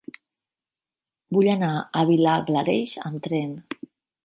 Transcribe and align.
Vull 1.37 1.51
anar 1.57 1.69
a 2.01 2.05
Vilablareix 2.11 2.97
amb 3.11 3.23
tren. 3.31 3.57